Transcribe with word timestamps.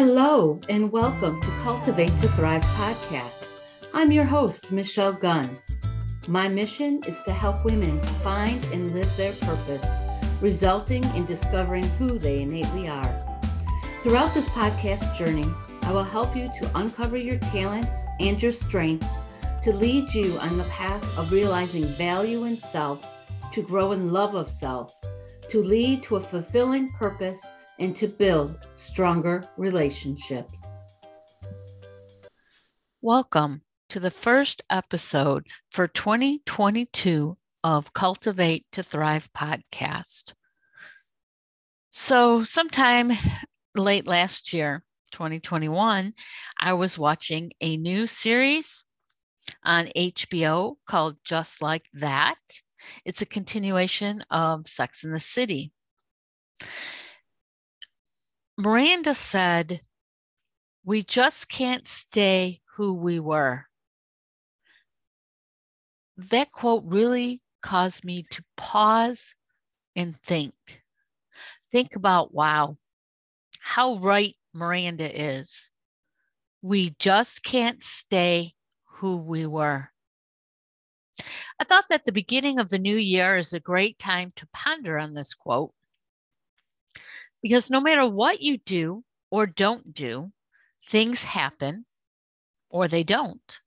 Hello, 0.00 0.60
and 0.68 0.92
welcome 0.92 1.40
to 1.40 1.50
Cultivate 1.64 2.16
to 2.18 2.28
Thrive 2.36 2.62
podcast. 2.62 3.48
I'm 3.92 4.12
your 4.12 4.22
host, 4.22 4.70
Michelle 4.70 5.12
Gunn. 5.12 5.58
My 6.28 6.46
mission 6.46 7.02
is 7.08 7.20
to 7.24 7.32
help 7.32 7.64
women 7.64 8.00
find 8.22 8.64
and 8.66 8.94
live 8.94 9.16
their 9.16 9.32
purpose, 9.32 9.84
resulting 10.40 11.02
in 11.16 11.26
discovering 11.26 11.82
who 11.98 12.16
they 12.16 12.42
innately 12.42 12.86
are. 12.86 13.40
Throughout 14.00 14.32
this 14.34 14.48
podcast 14.50 15.16
journey, 15.16 15.50
I 15.82 15.90
will 15.90 16.04
help 16.04 16.36
you 16.36 16.48
to 16.60 16.78
uncover 16.78 17.16
your 17.16 17.38
talents 17.38 17.90
and 18.20 18.40
your 18.40 18.52
strengths 18.52 19.12
to 19.64 19.72
lead 19.72 20.14
you 20.14 20.38
on 20.38 20.58
the 20.58 20.70
path 20.70 21.02
of 21.18 21.32
realizing 21.32 21.82
value 21.84 22.44
in 22.44 22.56
self, 22.56 23.04
to 23.50 23.62
grow 23.62 23.90
in 23.90 24.12
love 24.12 24.36
of 24.36 24.48
self, 24.48 24.94
to 25.48 25.60
lead 25.60 26.04
to 26.04 26.14
a 26.14 26.20
fulfilling 26.20 26.88
purpose 26.92 27.40
and 27.78 27.96
to 27.96 28.08
build 28.08 28.58
stronger 28.74 29.44
relationships. 29.56 30.74
Welcome 33.00 33.62
to 33.90 34.00
the 34.00 34.10
first 34.10 34.62
episode 34.68 35.46
for 35.70 35.86
2022 35.86 37.36
of 37.64 37.92
Cultivate 37.92 38.66
to 38.72 38.82
Thrive 38.82 39.28
podcast. 39.36 40.34
So, 41.90 42.42
sometime 42.42 43.12
late 43.74 44.06
last 44.06 44.52
year, 44.52 44.84
2021, 45.12 46.12
I 46.60 46.72
was 46.72 46.98
watching 46.98 47.52
a 47.60 47.76
new 47.76 48.06
series 48.06 48.84
on 49.64 49.90
HBO 49.96 50.74
called 50.86 51.16
Just 51.24 51.62
Like 51.62 51.84
That. 51.94 52.36
It's 53.04 53.22
a 53.22 53.26
continuation 53.26 54.24
of 54.30 54.68
Sex 54.68 55.04
in 55.04 55.10
the 55.10 55.20
City. 55.20 55.72
Miranda 58.60 59.14
said, 59.14 59.80
We 60.84 61.02
just 61.02 61.48
can't 61.48 61.86
stay 61.86 62.60
who 62.74 62.92
we 62.92 63.20
were. 63.20 63.66
That 66.16 66.50
quote 66.50 66.82
really 66.84 67.40
caused 67.62 68.04
me 68.04 68.26
to 68.32 68.44
pause 68.56 69.36
and 69.94 70.20
think. 70.22 70.54
Think 71.70 71.94
about, 71.94 72.34
wow, 72.34 72.78
how 73.60 73.98
right 73.98 74.34
Miranda 74.52 75.08
is. 75.08 75.70
We 76.60 76.96
just 76.98 77.44
can't 77.44 77.80
stay 77.80 78.54
who 78.86 79.18
we 79.18 79.46
were. 79.46 79.90
I 81.60 81.64
thought 81.64 81.88
that 81.90 82.06
the 82.06 82.12
beginning 82.12 82.58
of 82.58 82.70
the 82.70 82.78
new 82.80 82.96
year 82.96 83.36
is 83.36 83.52
a 83.52 83.60
great 83.60 84.00
time 84.00 84.32
to 84.34 84.48
ponder 84.52 84.98
on 84.98 85.14
this 85.14 85.32
quote 85.32 85.72
because 87.42 87.70
no 87.70 87.80
matter 87.80 88.08
what 88.08 88.40
you 88.40 88.58
do 88.58 89.04
or 89.30 89.46
don't 89.46 89.92
do, 89.94 90.32
things 90.88 91.22
happen 91.22 91.84
or 92.70 92.88
they 92.88 93.02
don't. 93.02 93.60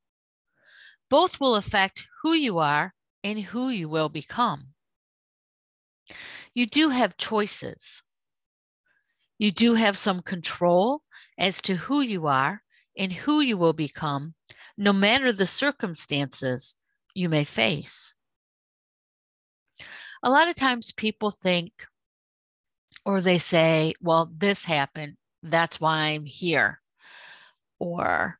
Both 1.09 1.39
will 1.39 1.55
affect 1.55 2.08
who 2.22 2.33
you 2.33 2.59
are 2.59 2.94
and 3.23 3.39
who 3.39 3.69
you 3.69 3.89
will 3.89 4.09
become. 4.09 4.67
You 6.53 6.66
do 6.66 6.89
have 6.89 7.17
choices. 7.17 8.03
You 9.38 9.52
do 9.52 9.73
have 9.73 9.97
some 9.97 10.22
control 10.22 11.02
as 11.38 11.61
to 11.64 11.75
who 11.75 12.02
you 12.02 12.27
are 12.27 12.61
and 12.97 13.11
who 13.11 13.42
you 13.42 13.58
will 13.58 13.73
become, 13.73 14.36
no 14.77 14.94
matter 14.94 15.31
the 15.31 15.45
circumstances 15.45 16.75
you 17.14 17.30
may 17.30 17.44
face. 17.44 18.14
A 20.23 20.30
lot 20.30 20.47
of 20.47 20.55
times 20.55 20.92
people 20.92 21.31
think, 21.31 21.72
or 23.06 23.22
they 23.22 23.38
say, 23.38 23.94
well, 24.02 24.32
this 24.36 24.64
happened. 24.64 25.18
That's 25.44 25.80
why 25.82 26.10
I'm 26.10 26.26
here. 26.26 26.82
Or 27.80 28.39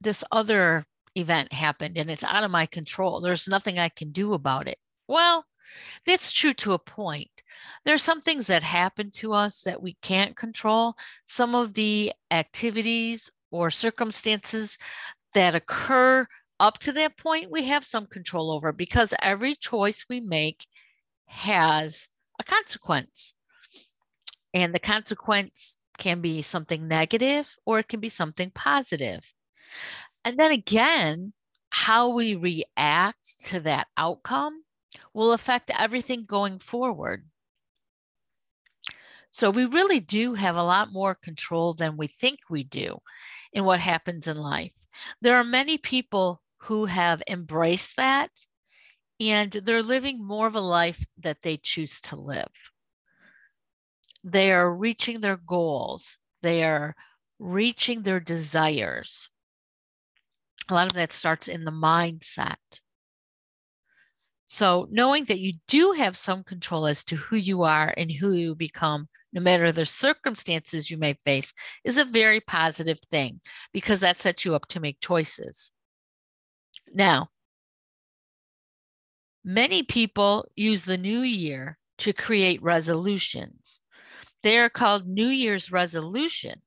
this 0.00 0.22
other 0.30 0.84
event 1.14 1.52
happened 1.52 1.96
and 1.96 2.10
it's 2.10 2.24
out 2.24 2.44
of 2.44 2.50
my 2.50 2.66
control. 2.66 3.20
There's 3.20 3.48
nothing 3.48 3.78
I 3.78 3.88
can 3.88 4.10
do 4.10 4.34
about 4.34 4.68
it. 4.68 4.78
Well, 5.08 5.46
that's 6.06 6.32
true 6.32 6.52
to 6.54 6.72
a 6.72 6.78
point. 6.78 7.30
There's 7.84 8.02
some 8.02 8.20
things 8.20 8.46
that 8.48 8.62
happen 8.62 9.10
to 9.12 9.32
us 9.32 9.60
that 9.60 9.82
we 9.82 9.96
can't 10.02 10.36
control. 10.36 10.94
Some 11.24 11.54
of 11.54 11.74
the 11.74 12.12
activities 12.30 13.30
or 13.50 13.70
circumstances 13.70 14.78
that 15.34 15.54
occur 15.54 16.26
up 16.60 16.78
to 16.78 16.92
that 16.92 17.16
point, 17.16 17.50
we 17.50 17.64
have 17.64 17.84
some 17.84 18.06
control 18.06 18.50
over 18.50 18.72
because 18.72 19.14
every 19.22 19.54
choice 19.54 20.04
we 20.08 20.20
make 20.20 20.66
has 21.26 22.08
a 22.42 22.44
consequence. 22.44 23.34
And 24.54 24.74
the 24.74 24.78
consequence 24.78 25.76
can 25.98 26.20
be 26.20 26.42
something 26.42 26.88
negative 26.88 27.56
or 27.64 27.78
it 27.78 27.88
can 27.88 28.00
be 28.00 28.08
something 28.08 28.50
positive. 28.54 29.32
And 30.24 30.38
then 30.38 30.50
again, 30.50 31.32
how 31.70 32.10
we 32.10 32.34
react 32.34 33.46
to 33.46 33.60
that 33.60 33.86
outcome 33.96 34.62
will 35.14 35.32
affect 35.32 35.70
everything 35.78 36.24
going 36.24 36.58
forward. 36.58 37.24
So 39.30 39.50
we 39.50 39.64
really 39.64 40.00
do 40.00 40.34
have 40.34 40.56
a 40.56 40.62
lot 40.62 40.92
more 40.92 41.14
control 41.14 41.72
than 41.72 41.96
we 41.96 42.06
think 42.08 42.38
we 42.50 42.64
do 42.64 42.98
in 43.54 43.64
what 43.64 43.80
happens 43.80 44.28
in 44.28 44.36
life. 44.36 44.74
There 45.22 45.36
are 45.36 45.44
many 45.44 45.78
people 45.78 46.42
who 46.58 46.84
have 46.84 47.22
embraced 47.26 47.96
that 47.96 48.30
and 49.30 49.52
they're 49.52 49.82
living 49.82 50.24
more 50.24 50.46
of 50.46 50.56
a 50.56 50.60
life 50.60 51.04
that 51.18 51.42
they 51.42 51.56
choose 51.56 52.00
to 52.02 52.16
live. 52.16 52.70
They 54.24 54.52
are 54.52 54.74
reaching 54.74 55.20
their 55.20 55.36
goals, 55.36 56.16
they 56.42 56.64
are 56.64 56.94
reaching 57.38 58.02
their 58.02 58.20
desires. 58.20 59.28
A 60.68 60.74
lot 60.74 60.86
of 60.86 60.92
that 60.92 61.12
starts 61.12 61.48
in 61.48 61.64
the 61.64 61.72
mindset. 61.72 62.80
So, 64.46 64.86
knowing 64.90 65.24
that 65.26 65.40
you 65.40 65.54
do 65.66 65.92
have 65.92 66.16
some 66.16 66.44
control 66.44 66.86
as 66.86 67.04
to 67.04 67.16
who 67.16 67.36
you 67.36 67.62
are 67.62 67.92
and 67.96 68.10
who 68.10 68.32
you 68.32 68.54
become, 68.54 69.08
no 69.32 69.40
matter 69.40 69.72
the 69.72 69.86
circumstances 69.86 70.90
you 70.90 70.98
may 70.98 71.14
face, 71.24 71.54
is 71.84 71.96
a 71.96 72.04
very 72.04 72.40
positive 72.40 72.98
thing 73.10 73.40
because 73.72 74.00
that 74.00 74.20
sets 74.20 74.44
you 74.44 74.54
up 74.54 74.66
to 74.68 74.80
make 74.80 75.00
choices. 75.00 75.72
Now, 76.92 77.30
Many 79.44 79.82
people 79.82 80.46
use 80.54 80.84
the 80.84 80.98
new 80.98 81.20
year 81.20 81.78
to 81.98 82.12
create 82.12 82.62
resolutions. 82.62 83.80
They 84.42 84.58
are 84.58 84.70
called 84.70 85.06
New 85.06 85.28
Year's 85.28 85.72
resolutions. 85.72 86.62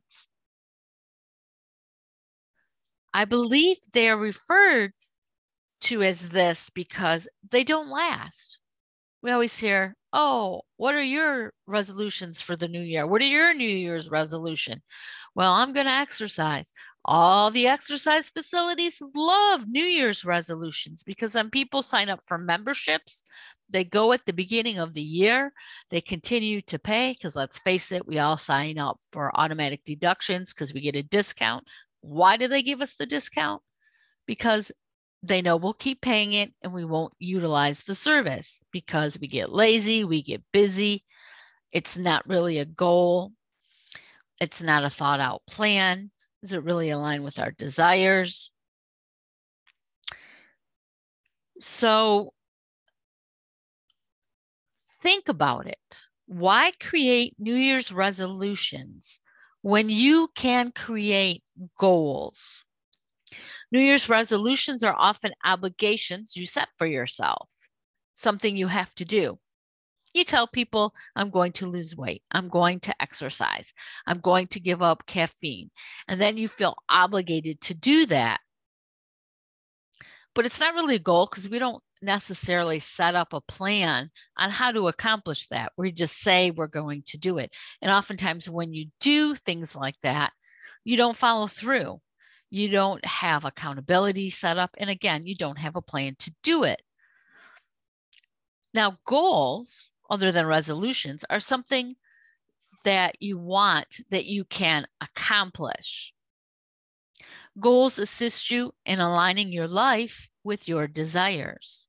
I 3.14 3.26
believe 3.26 3.78
they 3.94 4.10
are 4.10 4.18
referred 4.18 4.94
to 5.82 6.04
as 6.04 6.30
this 6.30 6.70
because 6.70 7.28
they 7.50 7.64
don't 7.64 7.90
last. 7.90 8.60
We 9.26 9.32
always 9.32 9.58
hear, 9.58 9.96
oh, 10.14 10.62
what 10.78 10.94
are 10.94 11.02
your 11.02 11.52
resolutions 11.66 12.42
for 12.42 12.56
the 12.56 12.68
new 12.68 12.82
year? 12.84 13.08
What 13.08 13.24
are 13.24 13.26
your 13.26 13.56
New 13.56 13.68
Year's 13.68 14.12
resolution? 14.12 14.84
Well, 15.34 15.52
I'm 15.52 15.74
going 15.74 15.88
to 15.88 15.92
exercise. 15.92 16.72
All 17.06 17.50
the 17.50 17.66
exercise 17.66 18.30
facilities 18.30 19.02
love 19.16 19.68
New 19.68 19.84
Year's 19.84 20.26
resolutions 20.26 21.02
because 21.02 21.34
then 21.34 21.50
people 21.50 21.82
sign 21.82 22.08
up 22.08 22.20
for 22.28 22.38
memberships, 22.38 23.24
they 23.68 23.84
go 23.84 24.12
at 24.12 24.24
the 24.28 24.32
beginning 24.32 24.78
of 24.78 24.94
the 24.94 25.02
year, 25.02 25.52
they 25.90 26.02
continue 26.02 26.62
to 26.62 26.78
pay 26.78 27.14
because 27.14 27.36
let's 27.36 27.58
face 27.58 27.92
it, 27.92 28.06
we 28.06 28.20
all 28.20 28.38
sign 28.38 28.78
up 28.78 29.00
for 29.12 29.36
automatic 29.36 29.84
deductions 29.86 30.54
because 30.54 30.72
we 30.72 30.82
get 30.82 30.96
a 30.96 31.02
discount. 31.02 31.64
Why 32.02 32.38
do 32.38 32.48
they 32.48 32.62
give 32.62 32.80
us 32.80 32.94
the 32.94 33.08
discount? 33.08 33.64
Because 34.28 34.72
they 35.24 35.42
know 35.42 35.58
we'll 35.58 35.74
keep 35.74 36.02
paying 36.02 36.34
it 36.34 36.54
and 36.62 36.74
we 36.74 36.86
won't 36.86 37.14
utilize 37.20 37.84
the 37.84 37.96
service 37.96 38.64
because 38.72 39.20
we 39.20 39.28
get 39.28 39.52
lazy, 39.52 40.04
we 40.04 40.22
get 40.22 40.44
busy. 40.52 41.04
It's 41.72 41.98
not 41.98 42.28
really 42.28 42.60
a 42.60 42.66
goal, 42.66 43.32
it's 44.40 44.62
not 44.62 44.84
a 44.84 44.90
thought 44.90 45.20
out 45.20 45.42
plan. 45.50 46.12
Does 46.42 46.54
it 46.54 46.64
really 46.64 46.90
align 46.90 47.24
with 47.24 47.40
our 47.40 47.52
desires? 47.52 48.52
So 51.60 52.34
think 55.02 55.30
about 55.30 55.68
it. 55.68 56.02
Why 56.28 56.72
create 56.82 57.36
New 57.40 57.56
Year's 57.56 57.92
resolutions 57.92 59.20
when 59.62 59.90
you 59.90 60.30
can 60.36 60.72
create 60.72 61.44
goals? 61.78 62.65
New 63.76 63.82
Year's 63.82 64.08
resolutions 64.08 64.86
are 64.86 64.96
often 64.98 65.34
obligations 65.44 66.38
you 66.38 66.46
set 66.46 66.70
for 66.78 66.88
yourself, 66.88 67.50
something 68.16 68.56
you 68.56 68.68
have 68.68 68.96
to 68.96 69.04
do. 69.04 69.38
You 70.14 70.24
tell 70.24 70.48
people, 70.48 70.94
I'm 71.14 71.30
going 71.30 71.52
to 71.54 71.68
lose 71.68 71.94
weight. 71.94 72.24
I'm 72.32 72.48
going 72.48 72.80
to 72.80 73.02
exercise. 73.02 73.74
I'm 74.08 74.20
going 74.20 74.48
to 74.48 74.62
give 74.62 74.82
up 74.82 75.06
caffeine. 75.08 75.72
And 76.08 76.22
then 76.22 76.38
you 76.38 76.48
feel 76.48 76.78
obligated 76.88 77.60
to 77.64 77.74
do 77.74 78.06
that. 78.06 78.40
But 80.34 80.46
it's 80.46 80.62
not 80.62 80.74
really 80.74 80.96
a 80.96 81.00
goal 81.00 81.28
because 81.30 81.50
we 81.50 81.60
don't 81.60 81.84
necessarily 82.02 82.80
set 82.80 83.14
up 83.14 83.34
a 83.34 83.42
plan 83.42 84.10
on 84.38 84.52
how 84.52 84.72
to 84.72 84.88
accomplish 84.88 85.48
that. 85.48 85.74
We 85.78 85.92
just 85.92 86.22
say 86.22 86.50
we're 86.50 86.68
going 86.68 87.04
to 87.08 87.18
do 87.18 87.40
it. 87.40 87.54
And 87.82 87.92
oftentimes, 87.92 88.50
when 88.50 88.74
you 88.74 88.86
do 89.02 89.36
things 89.36 89.76
like 89.76 89.98
that, 90.02 90.32
you 90.86 90.96
don't 90.96 91.18
follow 91.18 91.48
through. 91.48 92.00
You 92.56 92.70
don't 92.70 93.04
have 93.04 93.44
accountability 93.44 94.30
set 94.30 94.58
up. 94.58 94.78
And 94.78 94.90
again, 94.90 95.28
you 95.28 95.36
don't 95.36 95.58
have 95.58 95.76
a 95.76 95.82
plan 95.82 96.16
to 96.20 96.34
do 96.42 96.64
it. 96.64 96.82
Now, 98.74 98.98
goals, 99.06 99.92
other 100.10 100.32
than 100.32 100.46
resolutions, 100.46 101.26
are 101.30 101.42
something 101.42 101.96
that 102.86 103.22
you 103.22 103.38
want 103.38 104.00
that 104.10 104.24
you 104.24 104.46
can 104.46 104.88
accomplish. 105.02 106.14
Goals 107.60 108.00
assist 108.00 108.50
you 108.50 108.74
in 108.86 109.02
aligning 109.02 109.52
your 109.52 109.68
life 109.68 110.30
with 110.46 110.70
your 110.70 110.88
desires. 110.88 111.88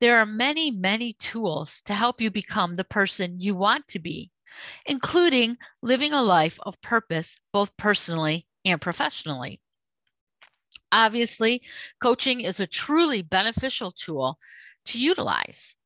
There 0.00 0.16
are 0.16 0.24
many, 0.24 0.70
many 0.70 1.12
tools 1.12 1.82
to 1.82 1.92
help 1.92 2.18
you 2.18 2.30
become 2.30 2.76
the 2.76 2.84
person 2.84 3.40
you 3.40 3.54
want 3.54 3.88
to 3.88 3.98
be, 3.98 4.30
including 4.86 5.58
living 5.82 6.14
a 6.14 6.22
life 6.22 6.58
of 6.62 6.80
purpose, 6.80 7.36
both 7.52 7.76
personally 7.76 8.46
and 8.64 8.80
professionally. 8.80 9.60
Obviously, 10.92 11.62
coaching 12.02 12.40
is 12.40 12.60
a 12.60 12.66
truly 12.66 13.22
beneficial 13.22 13.90
tool 13.90 14.38
to 14.86 14.98
utilize. 14.98 15.76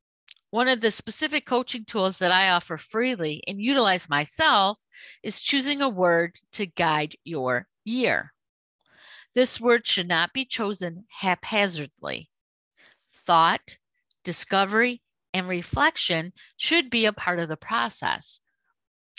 One 0.50 0.68
of 0.68 0.80
the 0.80 0.90
specific 0.90 1.46
coaching 1.46 1.84
tools 1.84 2.18
that 2.18 2.30
I 2.30 2.50
offer 2.50 2.76
freely 2.76 3.42
and 3.48 3.60
utilize 3.60 4.08
myself 4.08 4.80
is 5.22 5.40
choosing 5.40 5.82
a 5.82 5.88
word 5.88 6.36
to 6.52 6.66
guide 6.66 7.16
your 7.24 7.66
year. 7.84 8.32
This 9.34 9.60
word 9.60 9.86
should 9.86 10.06
not 10.06 10.32
be 10.32 10.44
chosen 10.44 11.06
haphazardly. 11.08 12.30
Thought, 13.26 13.78
discovery, 14.22 15.02
and 15.32 15.48
reflection 15.48 16.32
should 16.56 16.88
be 16.88 17.04
a 17.04 17.12
part 17.12 17.40
of 17.40 17.48
the 17.48 17.56
process. 17.56 18.38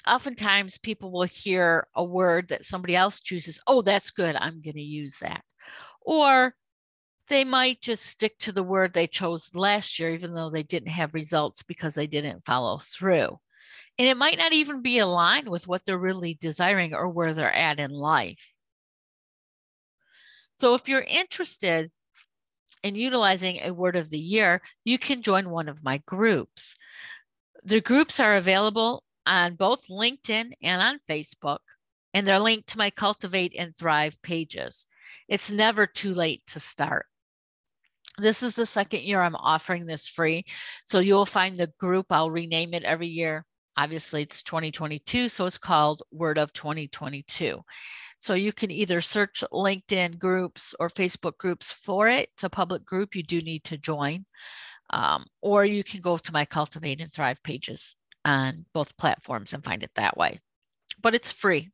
Oftentimes, 0.08 0.78
people 0.78 1.12
will 1.12 1.24
hear 1.24 1.88
a 1.96 2.04
word 2.04 2.50
that 2.50 2.66
somebody 2.66 2.96
else 2.96 3.20
chooses. 3.20 3.60
Oh, 3.66 3.82
that's 3.82 4.12
good. 4.12 4.36
I'm 4.36 4.62
going 4.62 4.76
to 4.76 4.82
use 4.82 5.18
that. 5.20 5.44
Or 6.02 6.54
they 7.28 7.44
might 7.44 7.82
just 7.82 8.06
stick 8.06 8.38
to 8.40 8.52
the 8.52 8.64
word 8.64 8.94
they 8.94 9.08
chose 9.08 9.50
last 9.56 9.98
year, 9.98 10.14
even 10.14 10.34
though 10.34 10.50
they 10.50 10.64
didn't 10.64 10.90
have 10.90 11.14
results 11.14 11.64
because 11.64 11.96
they 11.96 12.08
didn't 12.08 12.46
follow 12.46 12.78
through. 12.78 13.40
And 13.98 14.08
it 14.08 14.18
might 14.18 14.38
not 14.38 14.54
even 14.54 14.82
be 14.82 15.00
aligned 15.00 15.50
with 15.50 15.68
what 15.68 15.86
they're 15.86 15.98
really 15.98 16.38
desiring 16.40 16.94
or 16.94 17.10
where 17.10 17.34
they're 17.34 17.52
at 17.52 17.80
in 17.80 17.92
life. 17.92 18.52
So 20.60 20.76
if 20.76 20.88
you're 20.88 21.02
interested 21.02 21.92
in 22.84 22.96
utilizing 22.96 23.60
a 23.62 23.74
word 23.74 23.96
of 23.96 24.10
the 24.10 24.20
year, 24.20 24.62
you 24.84 25.00
can 25.00 25.22
join 25.22 25.50
one 25.50 25.68
of 25.68 25.84
my 25.84 26.02
groups. 26.06 26.76
The 27.64 27.82
groups 27.82 28.20
are 28.20 28.36
available 28.36 29.04
on 29.26 29.56
both 29.56 29.88
LinkedIn 29.88 30.52
and 30.62 30.82
on 30.82 31.00
Facebook, 31.10 31.60
and 32.14 32.26
they're 32.26 32.40
linked 32.40 32.70
to 32.70 32.78
my 32.78 32.90
Cultivate 32.90 33.54
and 33.58 33.76
Thrive 33.78 34.22
pages. 34.22 34.88
It's 35.28 35.52
never 35.52 35.86
too 35.86 36.14
late 36.14 36.44
to 36.48 36.60
start. 36.60 37.06
This 38.18 38.44
is 38.44 38.56
the 38.56 38.66
second 38.66 39.02
year 39.02 39.22
I'm 39.22 39.36
offering 39.36 39.86
this 39.86 40.08
free. 40.08 40.46
So 40.86 41.00
you'll 41.00 41.26
find 41.26 41.58
the 41.58 41.72
group, 41.80 42.08
I'll 42.10 42.32
rename 42.32 42.74
it 42.74 42.84
every 42.84 43.08
year. 43.08 43.46
Obviously, 43.78 44.22
it's 44.22 44.42
2022, 44.44 45.28
so 45.28 45.46
it's 45.46 45.58
called 45.58 46.04
Word 46.12 46.38
of 46.38 46.54
2022. 46.54 47.62
So 48.20 48.34
you 48.34 48.54
can 48.54 48.72
either 48.72 49.02
search 49.02 49.44
LinkedIn 49.52 50.18
groups 50.18 50.74
or 50.80 50.90
Facebook 50.90 51.38
groups 51.38 51.74
for 51.74 52.08
it. 52.08 52.30
It's 52.34 52.46
a 52.46 52.50
public 52.50 52.86
group 52.86 53.16
you 53.16 53.24
do 53.24 53.40
need 53.42 53.66
to 53.66 53.78
join. 53.78 54.26
Um, 54.92 55.26
or 55.42 55.66
you 55.66 55.84
can 55.84 56.00
go 56.00 56.16
to 56.16 56.32
my 56.32 56.46
Cultivate 56.46 57.02
and 57.02 57.12
Thrive 57.12 57.44
pages 57.44 57.96
on 58.26 58.66
both 58.74 58.98
platforms 58.98 59.54
and 59.54 59.64
find 59.64 59.84
it 59.84 59.92
that 59.96 60.18
way. 60.18 60.40
But 61.02 61.16
it's 61.16 61.32
free. 61.32 61.72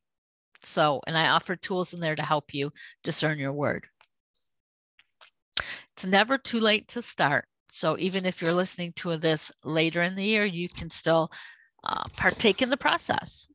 So, 0.62 1.02
and 1.08 1.18
I 1.18 1.30
offer 1.30 1.56
tools 1.56 1.94
in 1.94 2.00
there 2.00 2.16
to 2.16 2.22
help 2.22 2.54
you 2.54 2.72
discern 3.04 3.40
your 3.40 3.54
word. 3.54 3.88
It's 5.94 6.06
never 6.06 6.38
too 6.38 6.60
late 6.60 6.88
to 6.90 7.02
start. 7.02 7.46
So 7.72 7.98
even 7.98 8.26
if 8.26 8.42
you're 8.42 8.54
listening 8.54 8.94
to 8.98 9.18
this 9.18 9.52
later 9.64 10.02
in 10.02 10.16
the 10.16 10.26
year, 10.26 10.46
you 10.46 10.68
can 10.70 10.90
still 10.90 11.32
uh, 11.84 12.04
partake 12.18 12.62
in 12.62 12.70
the 12.70 12.78
process. 12.78 13.48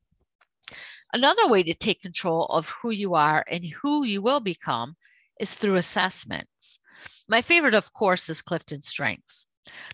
Another 1.12 1.46
way 1.46 1.62
to 1.62 1.74
take 1.74 2.02
control 2.02 2.46
of 2.46 2.68
who 2.68 2.90
you 2.90 3.14
are 3.14 3.44
and 3.48 3.64
who 3.64 4.04
you 4.04 4.20
will 4.20 4.40
become 4.40 4.96
is 5.38 5.54
through 5.54 5.76
assessments. 5.76 6.80
My 7.28 7.42
favorite, 7.42 7.74
of 7.74 7.92
course, 7.92 8.28
is 8.28 8.42
Clifton 8.42 8.82
Strengths. 8.82 9.46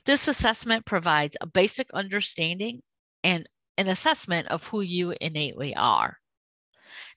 This 0.06 0.28
assessment 0.28 0.86
provides 0.86 1.36
a 1.40 1.46
basic 1.46 1.88
understanding 1.92 2.82
and 3.24 3.48
an 3.78 3.88
assessment 3.88 4.48
of 4.48 4.66
who 4.66 4.80
you 4.80 5.14
innately 5.20 5.74
are. 5.74 6.18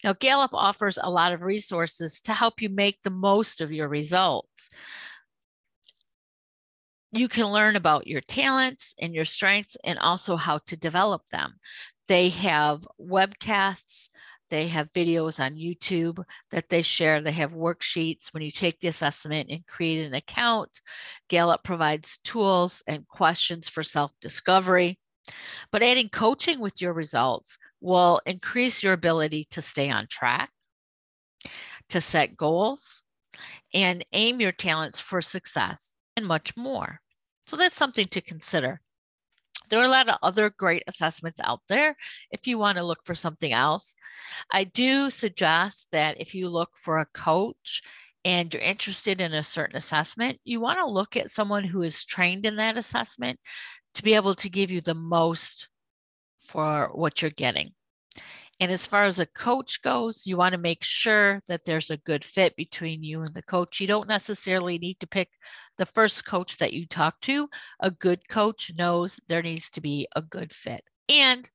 Now, 0.04 0.14
Gallup 0.14 0.54
offers 0.54 0.98
a 1.02 1.10
lot 1.10 1.34
of 1.34 1.44
resources 1.44 2.22
to 2.22 2.34
help 2.34 2.62
you 2.62 2.70
make 2.70 3.02
the 3.04 3.10
most 3.10 3.62
of 3.62 3.72
your 3.72 3.88
results 3.88 4.70
you 7.16 7.28
can 7.30 7.46
learn 7.46 7.76
about 7.76 8.08
your 8.08 8.22
talents 8.22 8.94
and 9.00 9.14
your 9.14 9.26
strengths 9.26 9.78
and 9.84 9.98
also 10.00 10.36
how 10.36 10.60
to 10.68 10.78
develop 10.78 11.22
them. 11.32 11.56
They 12.08 12.30
have 12.30 12.86
webcasts, 13.00 14.10
they 14.50 14.68
have 14.68 14.94
videos 14.94 15.40
on 15.40 15.56
YouTube 15.56 16.24
that 16.52 16.70
they 16.70 16.82
share. 16.84 17.20
They 17.22 17.32
have 17.32 17.54
worksheets 17.54 18.32
when 18.32 18.44
you 18.44 18.52
take 18.52 18.80
the 18.80 18.90
assessment 18.90 19.50
and 19.50 19.66
create 19.66 20.06
an 20.06 20.14
account. 20.14 20.82
Gallup 21.30 21.64
provides 21.64 22.20
tools 22.20 22.84
and 22.86 23.08
questions 23.08 23.68
for 23.68 23.82
self 23.82 24.12
discovery. 24.22 25.00
But 25.72 25.84
adding 25.84 26.10
coaching 26.10 26.60
with 26.60 26.82
your 26.82 26.94
results 26.94 27.58
will 27.82 28.22
increase 28.26 28.84
your 28.84 28.94
ability 28.94 29.46
to 29.52 29.62
stay 29.62 29.90
on 29.90 30.08
track, 30.08 30.52
to 31.90 32.02
set 32.02 32.38
goals, 32.38 33.02
and 33.74 34.06
aim 34.14 34.40
your 34.40 34.52
talents 34.52 35.00
for 35.00 35.22
success, 35.22 35.94
and 36.16 36.26
much 36.26 36.56
more. 36.56 37.02
So 37.48 37.58
that's 37.58 37.76
something 37.76 38.08
to 38.08 38.22
consider. 38.22 38.82
There 39.70 39.80
are 39.80 39.86
a 39.86 39.90
lot 39.90 40.10
of 40.10 40.18
other 40.22 40.50
great 40.50 40.84
assessments 40.88 41.40
out 41.44 41.62
there 41.68 41.96
if 42.32 42.46
you 42.48 42.58
want 42.58 42.78
to 42.78 42.84
look 42.84 43.00
for 43.04 43.16
something 43.16 43.52
else. 43.52 43.96
I 44.52 44.64
do 44.64 45.10
suggest 45.10 45.88
that 45.92 46.20
if 46.20 46.36
you 46.36 46.50
look 46.50 46.72
for 46.76 47.00
a 47.00 47.08
coach 47.14 47.82
and 48.24 48.54
you're 48.54 48.62
interested 48.62 49.22
in 49.22 49.34
a 49.34 49.44
certain 49.44 49.78
assessment, 49.78 50.40
you 50.44 50.60
want 50.60 50.80
to 50.80 50.86
look 50.86 51.16
at 51.16 51.32
someone 51.32 51.64
who 51.64 51.82
is 51.82 52.06
trained 52.06 52.46
in 52.46 52.56
that 52.58 52.78
assessment 52.78 53.40
to 53.96 54.04
be 54.04 54.14
able 54.14 54.36
to 54.36 54.50
give 54.50 54.72
you 54.72 54.82
the 54.82 54.96
most 54.96 55.68
for 56.40 56.90
what 56.94 57.22
you're 57.22 57.32
getting. 57.32 57.72
And 58.60 58.72
as 58.72 58.88
far 58.88 59.04
as 59.04 59.20
a 59.20 59.26
coach 59.26 59.82
goes, 59.82 60.26
you 60.26 60.38
want 60.38 60.54
to 60.54 60.60
make 60.60 60.84
sure 60.84 61.42
that 61.50 61.66
there's 61.66 61.92
a 61.92 61.98
good 61.98 62.24
fit 62.24 62.56
between 62.56 63.04
you 63.04 63.22
and 63.24 63.34
the 63.34 63.42
coach. 63.42 63.82
You 63.82 63.88
don't 63.88 64.08
necessarily 64.08 64.78
need 64.78 65.00
to 65.02 65.08
pick 65.08 65.30
the 65.78 65.86
first 65.86 66.26
coach 66.26 66.58
that 66.58 66.72
you 66.72 66.88
talk 66.88 67.20
to. 67.22 67.50
A 67.82 67.92
good 67.92 68.30
coach 68.30 68.72
knows 68.78 69.20
there 69.28 69.42
needs 69.42 69.70
to 69.72 69.82
be 69.82 70.08
a 70.16 70.22
good 70.22 70.54
fit. 70.54 70.82
And 71.10 71.50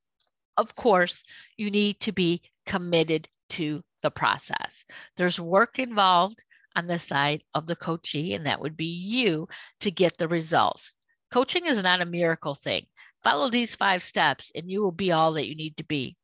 of 0.59 0.75
course, 0.77 1.25
you 1.57 1.71
need 1.71 2.01
to 2.01 2.13
be 2.13 2.43
committed 2.67 3.29
to 3.51 3.83
the 4.03 4.11
process. 4.11 4.85
There's 5.17 5.41
work 5.41 5.79
involved 5.79 6.45
on 6.77 6.87
the 6.87 6.99
side 6.99 7.43
of 7.55 7.67
the 7.67 7.77
coachee, 7.77 8.35
and 8.35 8.45
that 8.45 8.61
would 8.61 8.77
be 8.77 8.85
you 8.85 9.49
to 9.81 9.91
get 9.91 10.19
the 10.19 10.29
results. 10.29 10.95
Coaching 11.31 11.67
is 11.67 11.83
not 11.83 12.01
a 12.01 12.07
miracle 12.07 12.55
thing. 12.55 12.87
Follow 13.23 13.51
these 13.51 13.75
five 13.75 14.03
steps, 14.03 14.51
and 14.55 14.71
you 14.71 14.83
will 14.83 14.93
be 14.93 15.13
all 15.13 15.33
that 15.33 15.49
you 15.49 15.55
need 15.55 15.77
to 15.77 15.85
be. 15.85 16.17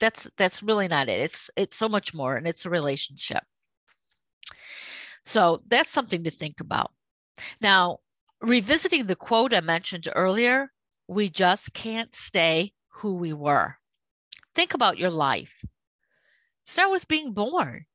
That's 0.00 0.28
that's 0.36 0.62
really 0.62 0.88
not 0.88 1.08
it. 1.08 1.20
It's 1.20 1.50
it's 1.56 1.76
so 1.76 1.88
much 1.88 2.14
more 2.14 2.36
and 2.36 2.46
it's 2.46 2.66
a 2.66 2.70
relationship. 2.70 3.42
So 5.24 5.62
that's 5.66 5.90
something 5.90 6.24
to 6.24 6.30
think 6.30 6.60
about. 6.60 6.92
Now 7.60 7.98
revisiting 8.40 9.06
the 9.06 9.16
quote 9.16 9.54
i 9.54 9.60
mentioned 9.60 10.06
earlier 10.14 10.70
we 11.08 11.28
just 11.28 11.72
can't 11.72 12.14
stay 12.14 12.72
who 12.88 13.14
we 13.14 13.32
were. 13.32 13.76
Think 14.54 14.74
about 14.74 14.98
your 14.98 15.10
life. 15.10 15.64
Start 16.64 16.90
with 16.90 17.08
being 17.08 17.32
born. 17.32 17.86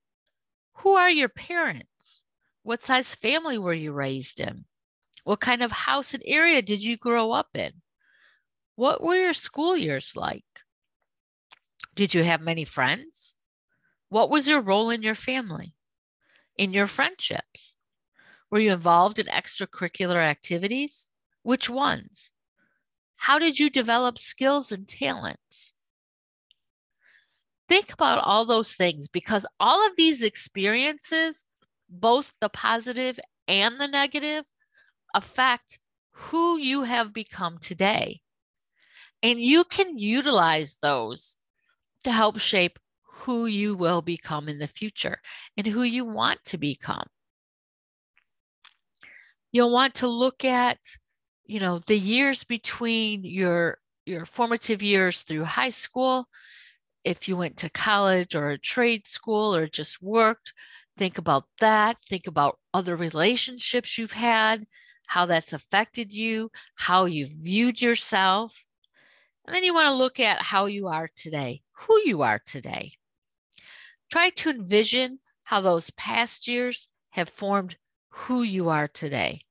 Who 0.74 0.92
are 0.92 1.10
your 1.10 1.30
parents? 1.30 2.24
What 2.64 2.84
size 2.84 3.16
family 3.16 3.58
were 3.58 3.74
you 3.74 3.92
raised 3.92 4.40
in 4.40 4.66
what 5.30 5.40
kind 5.40 5.62
of 5.62 5.72
house 5.72 6.14
and 6.16 6.24
area 6.26 6.62
did 6.62 6.82
you 6.82 6.98
grow 6.98 7.32
up 7.32 7.50
in 7.54 7.72
what 8.76 9.04
were 9.04 9.16
your 9.16 9.34
school 9.34 9.78
years 9.78 10.14
like 10.16 10.44
did 12.00 12.14
you 12.14 12.24
have 12.24 12.40
many 12.40 12.64
friends? 12.64 13.34
What 14.08 14.30
was 14.30 14.48
your 14.48 14.62
role 14.62 14.90
in 14.90 15.04
your 15.04 15.16
family, 15.16 15.74
in 16.58 16.72
your 16.72 16.88
friendships? 16.88 17.76
Were 18.50 18.60
you 18.60 18.72
involved 18.72 19.20
in 19.20 19.26
extracurricular 19.26 20.24
activities? 20.24 21.10
Which 21.44 21.70
ones? 21.70 22.32
How 23.18 23.38
did 23.38 23.60
you 23.60 23.70
develop 23.70 24.18
skills 24.18 24.72
and 24.72 24.88
talents? 24.88 25.74
Think 27.68 27.92
about 27.92 28.24
all 28.24 28.46
those 28.46 28.74
things 28.74 29.10
because 29.10 29.46
all 29.60 29.86
of 29.86 29.98
these 29.98 30.24
experiences, 30.24 31.44
both 31.90 32.34
the 32.40 32.48
positive 32.48 33.20
and 33.48 33.78
the 33.78 33.88
negative, 33.88 34.46
affect 35.14 35.80
who 36.12 36.58
you 36.58 36.84
have 36.84 37.14
become 37.14 37.58
today. 37.60 38.22
And 39.22 39.40
you 39.40 39.64
can 39.64 39.98
utilize 39.98 40.78
those 40.82 41.38
to 42.04 42.12
help 42.12 42.40
shape 42.40 42.80
who 43.04 43.46
you 43.46 43.76
will 43.76 44.02
become 44.02 44.48
in 44.48 44.60
the 44.60 44.68
future 44.68 45.20
and 45.58 45.68
who 45.68 45.84
you 45.84 46.06
want 46.06 46.44
to 46.46 46.58
become. 46.58 47.08
You'll 49.52 49.74
want 49.74 49.96
to 49.96 50.08
look 50.08 50.46
at, 50.46 50.80
you 51.46 51.60
know, 51.60 51.80
the 51.80 51.98
years 51.98 52.44
between 52.44 53.24
your 53.24 53.78
your 54.06 54.26
formative 54.26 54.82
years 54.82 55.22
through 55.22 55.44
high 55.44 55.70
school, 55.70 56.28
if 57.04 57.28
you 57.28 57.38
went 57.38 57.58
to 57.58 57.70
college 57.70 58.36
or 58.36 58.50
a 58.50 58.58
trade 58.58 59.08
school 59.08 59.56
or 59.56 59.68
just 59.68 60.02
worked, 60.02 60.54
think 60.98 61.18
about 61.18 61.46
that. 61.60 61.98
Think 62.10 62.28
about 62.28 62.60
other 62.74 62.96
relationships 62.96 63.98
you've 63.98 64.14
had, 64.14 64.66
how 65.10 65.26
that's 65.26 65.54
affected 65.54 66.14
you, 66.14 66.52
how 66.76 67.06
you 67.06 67.26
viewed 67.26 67.82
yourself. 67.82 68.68
And 69.48 69.56
then 69.56 69.64
you 69.64 69.74
want 69.74 69.88
to 69.88 69.96
look 69.96 70.20
at 70.20 70.40
how 70.40 70.68
you 70.68 70.88
are 70.88 71.10
today, 71.16 71.64
who 71.72 72.00
you 72.06 72.22
are 72.22 72.40
today. 72.46 72.92
Try 74.12 74.30
to 74.30 74.52
envision 74.52 75.18
how 75.46 75.62
those 75.62 75.90
past 75.98 76.48
years 76.48 76.88
have 77.10 77.28
formed 77.28 77.76
who 78.10 78.44
you 78.44 78.70
are 78.70 78.88
today. 78.88 79.42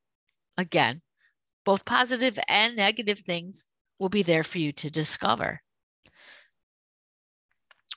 Again, 0.56 1.02
both 1.64 1.84
positive 1.84 2.38
and 2.46 2.76
negative 2.76 3.18
things 3.18 3.66
will 3.98 4.10
be 4.10 4.22
there 4.22 4.44
for 4.44 4.58
you 4.58 4.70
to 4.74 4.90
discover. 4.90 5.60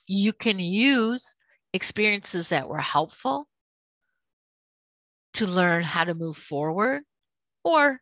You 0.08 0.32
can 0.32 0.58
use 0.58 1.36
experiences 1.72 2.48
that 2.48 2.68
were 2.68 2.78
helpful 2.78 3.46
to 5.34 5.46
learn 5.46 5.84
how 5.84 6.02
to 6.02 6.14
move 6.14 6.36
forward, 6.36 7.02
or 7.64 8.00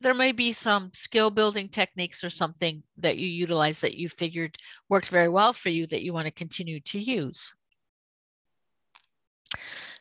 there 0.00 0.14
may 0.14 0.32
be 0.32 0.52
some 0.52 0.90
skill 0.92 1.30
building 1.30 1.68
techniques 1.68 2.22
or 2.22 2.30
something 2.30 2.82
that 2.98 3.16
you 3.16 3.28
utilize 3.28 3.80
that 3.80 3.94
you 3.94 4.08
figured 4.08 4.58
worked 4.88 5.08
very 5.08 5.28
well 5.28 5.52
for 5.52 5.70
you 5.70 5.86
that 5.86 6.02
you 6.02 6.12
want 6.12 6.26
to 6.26 6.32
continue 6.32 6.80
to 6.80 6.98
use. 6.98 7.54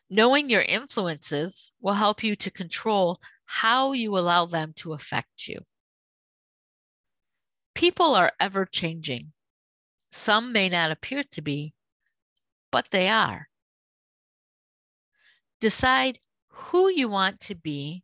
Knowing 0.09 0.49
your 0.49 0.61
influences 0.61 1.71
will 1.81 1.93
help 1.93 2.23
you 2.23 2.35
to 2.35 2.51
control 2.51 3.19
how 3.45 3.93
you 3.93 4.17
allow 4.17 4.45
them 4.45 4.73
to 4.75 4.93
affect 4.93 5.47
you. 5.47 5.59
People 7.73 8.13
are 8.15 8.31
ever 8.39 8.65
changing. 8.65 9.31
Some 10.11 10.51
may 10.51 10.69
not 10.69 10.91
appear 10.91 11.23
to 11.31 11.41
be, 11.41 11.73
but 12.71 12.89
they 12.91 13.09
are. 13.09 13.47
Decide 15.59 16.19
who 16.49 16.89
you 16.89 17.09
want 17.09 17.39
to 17.41 17.55
be 17.55 18.03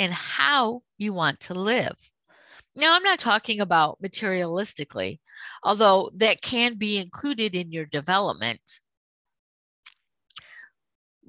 and 0.00 0.12
how 0.12 0.82
you 0.98 1.12
want 1.12 1.38
to 1.38 1.54
live. 1.54 1.96
Now, 2.74 2.96
I'm 2.96 3.04
not 3.04 3.20
talking 3.20 3.60
about 3.60 4.02
materialistically, 4.02 5.20
although 5.62 6.10
that 6.16 6.42
can 6.42 6.74
be 6.74 6.98
included 6.98 7.54
in 7.54 7.70
your 7.70 7.86
development 7.86 8.60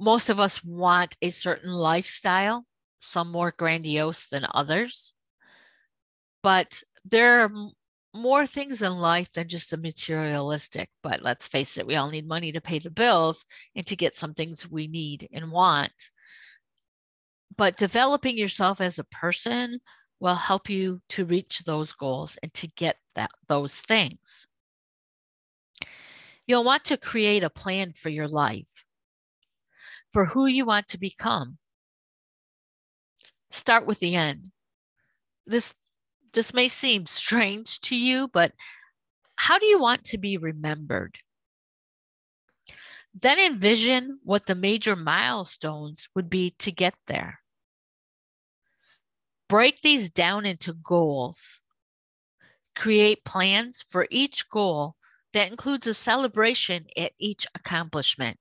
most 0.02 0.32
of 0.32 0.40
us 0.40 0.64
want 0.64 1.16
a 1.22 1.30
certain 1.30 1.72
lifestyle, 1.72 2.66
some 3.02 3.32
more 3.32 3.54
grandiose 3.56 4.26
than 4.26 4.48
others. 4.52 5.14
But 6.42 6.82
there 7.06 7.44
are 7.44 7.52
more 8.12 8.48
things 8.48 8.82
in 8.82 8.94
life 8.94 9.32
than 9.34 9.48
just 9.48 9.70
the 9.70 9.78
materialistic. 9.78 10.90
But 11.04 11.22
let's 11.22 11.48
face 11.48 11.78
it, 11.78 11.86
we 11.86 11.96
all 11.96 12.10
need 12.10 12.28
money 12.28 12.52
to 12.52 12.62
pay 12.62 12.80
the 12.80 12.90
bills 12.90 13.46
and 13.76 13.86
to 13.86 13.96
get 13.96 14.16
some 14.16 14.34
things 14.34 14.70
we 14.70 14.88
need 14.88 15.30
and 15.32 15.52
want. 15.52 15.94
But 17.58 17.78
developing 17.78 18.38
yourself 18.38 18.82
as 18.82 18.98
a 18.98 19.04
person 19.04 19.80
will 20.20 20.36
help 20.36 20.70
you 20.70 21.02
to 21.10 21.26
reach 21.26 21.60
those 21.60 21.94
goals 21.94 22.38
and 22.42 22.54
to 22.54 22.68
get 22.68 22.98
that 23.16 23.32
those 23.48 23.76
things. 23.76 24.48
You'll 26.48 26.64
want 26.64 26.86
to 26.86 26.98
create 26.98 27.44
a 27.44 27.50
plan 27.50 27.94
for 27.94 28.10
your 28.10 28.28
life 28.28 28.86
for 30.12 30.26
who 30.26 30.46
you 30.46 30.66
want 30.66 30.88
to 30.90 30.98
become. 30.98 31.58
Start 33.50 33.86
with 33.86 34.00
the 34.00 34.16
end. 34.16 34.52
This 35.46 35.74
this 36.34 36.54
may 36.54 36.68
seem 36.68 37.06
strange 37.08 37.82
to 37.82 37.98
you, 37.98 38.30
but 38.32 38.54
how 39.36 39.60
do 39.60 39.66
you 39.66 39.82
want 39.82 40.06
to 40.06 40.18
be 40.18 40.38
remembered? 40.38 41.18
Then 43.14 43.38
envision 43.38 44.20
what 44.24 44.46
the 44.46 44.56
major 44.56 44.96
milestones 44.96 46.08
would 46.16 46.30
be 46.30 46.52
to 46.60 46.72
get 46.72 46.94
there. 47.08 47.41
Break 49.52 49.82
these 49.82 50.10
down 50.10 50.46
into 50.46 50.72
goals. 50.72 51.60
Create 52.74 53.26
plans 53.26 53.84
for 53.86 54.08
each 54.10 54.48
goal 54.48 54.96
that 55.34 55.52
includes 55.52 55.86
a 55.88 55.94
celebration 55.94 56.86
at 56.96 57.12
each 57.20 57.46
accomplishment 57.54 58.40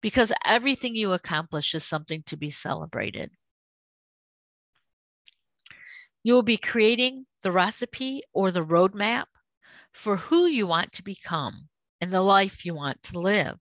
because 0.00 0.32
everything 0.46 0.96
you 0.96 1.12
accomplish 1.12 1.74
is 1.74 1.84
something 1.84 2.22
to 2.22 2.38
be 2.38 2.48
celebrated. 2.48 3.32
You 6.22 6.32
will 6.32 6.42
be 6.42 6.56
creating 6.56 7.26
the 7.42 7.52
recipe 7.52 8.22
or 8.32 8.50
the 8.50 8.64
roadmap 8.64 9.26
for 9.92 10.16
who 10.16 10.46
you 10.46 10.66
want 10.66 10.90
to 10.92 11.02
become 11.02 11.68
and 12.00 12.10
the 12.10 12.22
life 12.22 12.64
you 12.64 12.74
want 12.74 13.02
to 13.02 13.20
live. 13.20 13.58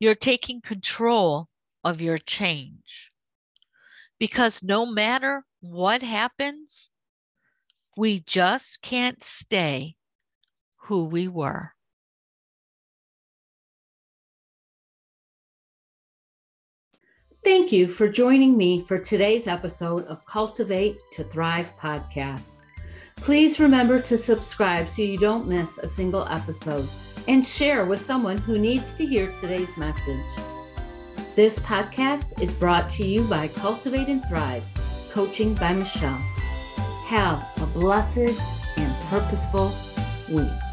You're 0.00 0.14
taking 0.14 0.62
control 0.62 1.50
of 1.84 2.00
your 2.00 2.16
change 2.16 3.10
because 4.18 4.62
no 4.62 4.86
matter 4.86 5.44
what 5.60 6.02
happens, 6.02 6.90
we 7.96 8.20
just 8.20 8.82
can't 8.82 9.22
stay 9.22 9.96
who 10.76 11.04
we 11.04 11.28
were. 11.28 11.72
Thank 17.42 17.70
you 17.70 17.86
for 17.86 18.08
joining 18.08 18.56
me 18.56 18.84
for 18.88 18.98
today's 18.98 19.46
episode 19.46 20.04
of 20.06 20.26
Cultivate 20.26 20.98
to 21.12 21.22
Thrive 21.24 21.72
podcast. 21.80 22.54
Please 23.16 23.60
remember 23.60 24.00
to 24.02 24.18
subscribe 24.18 24.90
so 24.90 25.02
you 25.02 25.16
don't 25.16 25.46
miss 25.46 25.78
a 25.78 25.86
single 25.86 26.26
episode 26.28 26.88
and 27.28 27.46
share 27.46 27.84
with 27.84 28.04
someone 28.04 28.38
who 28.38 28.58
needs 28.58 28.92
to 28.94 29.06
hear 29.06 29.32
today's 29.40 29.74
message. 29.76 30.55
This 31.36 31.58
podcast 31.58 32.40
is 32.40 32.50
brought 32.54 32.88
to 32.88 33.06
you 33.06 33.20
by 33.24 33.48
Cultivate 33.48 34.08
and 34.08 34.24
Thrive, 34.24 34.64
coaching 35.10 35.52
by 35.52 35.74
Michelle. 35.74 36.16
Have 37.04 37.46
a 37.60 37.66
blessed 37.66 38.40
and 38.78 38.94
purposeful 39.10 39.70
week. 40.34 40.65